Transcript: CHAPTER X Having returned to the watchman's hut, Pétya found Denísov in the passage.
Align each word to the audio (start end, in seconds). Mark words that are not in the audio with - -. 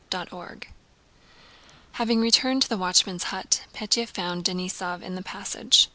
CHAPTER 0.11 0.43
X 0.53 0.67
Having 1.91 2.21
returned 2.21 2.63
to 2.63 2.69
the 2.69 2.77
watchman's 2.79 3.25
hut, 3.25 3.65
Pétya 3.75 4.07
found 4.07 4.43
Denísov 4.45 5.03
in 5.03 5.13
the 5.13 5.21
passage. 5.21 5.89